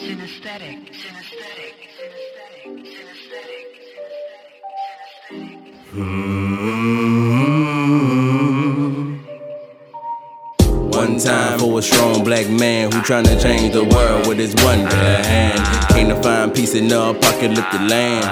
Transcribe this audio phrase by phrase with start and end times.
[0.00, 3.66] Synesthetic, synesthetic, synesthetic, synesthetic.
[10.94, 14.86] One time for a strong black man who tryna change the world with his one
[14.86, 15.88] hand.
[15.88, 18.24] Came to find peace in the apocalyptic land.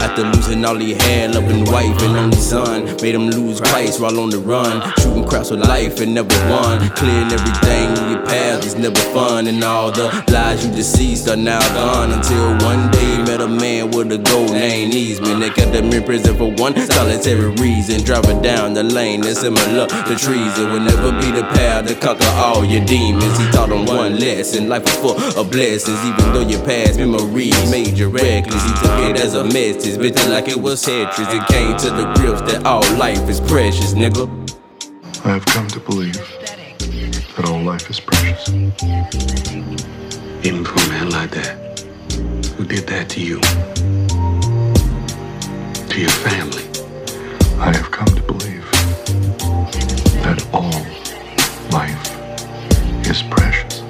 [0.00, 4.20] After losing all he had, loving wife and only son, made him lose Christ while
[4.20, 4.80] on the run.
[5.00, 6.88] Shooting crowds with life and never won.
[6.90, 7.89] Clearing everything
[8.30, 12.12] path is never fun, and all the lies you deceased are now gone.
[12.12, 15.40] Until one day met a man with a gold name, Eastman.
[15.40, 18.04] They kept him in prison for one solitary reason.
[18.04, 20.70] Driving down the lane that's similar to treason.
[20.72, 23.36] Will never be the path to conquer all your demons.
[23.38, 27.70] He taught them one lesson: life is full of blessings, even though your past memories
[27.70, 28.62] made you reckless.
[28.62, 31.28] He took it as a message bitches like it was Tetris.
[31.34, 34.24] It came to the grips that all life is precious, nigga.
[35.24, 36.39] I have come to believe
[37.36, 38.48] that all life is precious.
[40.42, 41.56] Even for a man like that,
[42.56, 43.40] who did that to you,
[45.88, 46.64] to your family.
[47.58, 48.70] I have come to believe
[50.22, 50.82] that all
[51.70, 53.80] life is precious.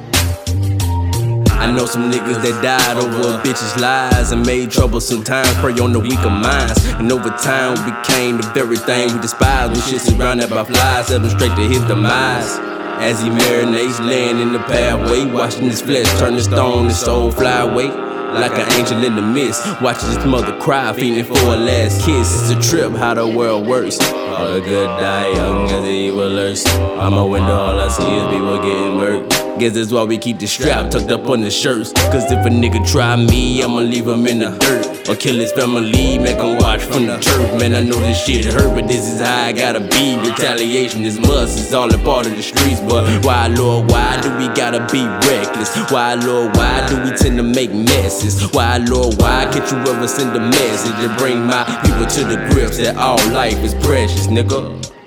[1.52, 5.78] I know some niggas that died over a bitch's lies and made troublesome times prey
[5.78, 6.84] on the weaker minds.
[6.94, 11.30] And over time became the very thing we despise when shit surrounded by flies, heading
[11.30, 12.79] straight to his demise.
[13.00, 17.30] As he marinates, laying in the pathway, watching his flesh turn to stone, his soul
[17.32, 17.88] fly away.
[17.88, 22.50] Like an angel in the mist, watching his mother cry, feeling for a last kiss.
[22.50, 23.98] It's a trip how the world works.
[24.00, 26.66] All the good die young as the evil lurks.
[26.66, 29.49] Out my window, all I see is people getting murked.
[29.60, 31.92] Guess that's why we keep the strap tucked up on the shirts.
[31.92, 35.06] Cause if a nigga try me, I'ma leave him in the dirt.
[35.06, 37.60] Or kill his family, make him watch from the turf.
[37.60, 40.16] Man, I know this shit hurt, but this is how I gotta be.
[40.16, 42.80] Retaliation is must, it's all a part of the streets.
[42.80, 45.76] But why, Lord, why do we gotta be reckless?
[45.90, 48.50] Why, Lord, why do we tend to make messes?
[48.54, 52.48] Why, Lord, why can't you ever send a message and bring my people to the
[52.48, 54.99] grips that all life is precious, nigga?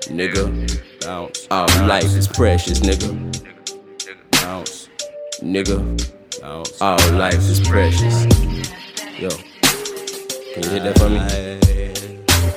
[0.00, 1.04] Bounce, nigga.
[1.04, 1.46] Bounce.
[1.50, 3.10] All life is precious, nigga.
[4.30, 4.88] Bounce.
[5.42, 6.40] Nigga.
[6.40, 6.80] Bounce.
[6.80, 8.24] All life is precious.
[9.18, 9.28] Yo.
[10.54, 11.20] Can you hit that for me?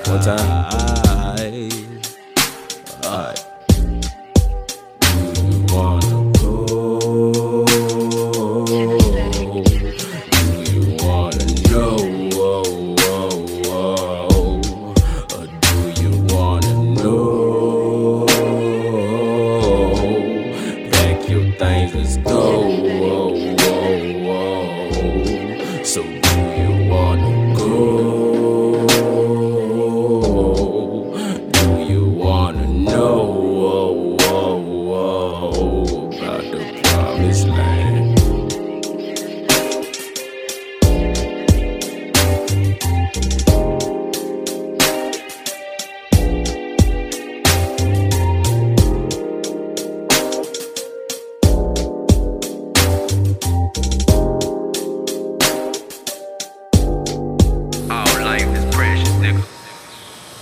[0.10, 1.93] One time.
[21.74, 23.34] Pack your things, let's go.
[25.84, 26.23] So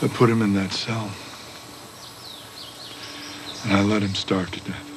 [0.04, 1.12] I put him in that cell.
[3.66, 4.92] And I let him starve to death.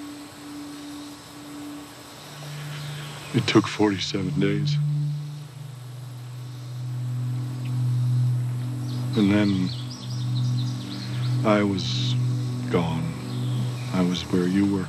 [3.34, 4.76] It took 47 days.
[9.16, 9.68] And then
[11.44, 12.14] I was
[12.70, 13.12] gone.
[13.92, 14.86] I was where you were.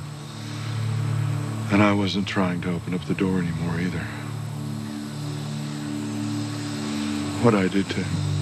[1.72, 4.06] And I wasn't trying to open up the door anymore either.
[7.42, 8.35] What I did to him.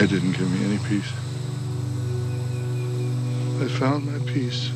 [0.00, 1.12] It didn't give me any peace.
[3.60, 4.70] I found my peace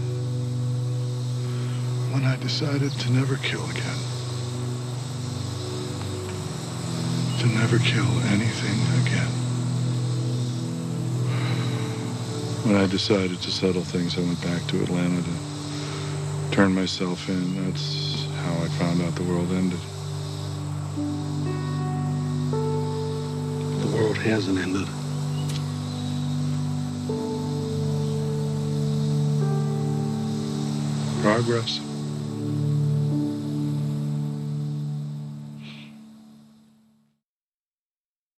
[2.13, 3.99] when I decided to never kill again.
[7.41, 8.05] To never kill
[8.35, 9.31] anything again.
[12.67, 17.65] When I decided to settle things, I went back to Atlanta to turn myself in.
[17.65, 19.81] That's how I found out the world ended.
[23.81, 24.87] The world hasn't ended.
[31.25, 31.94] Progress.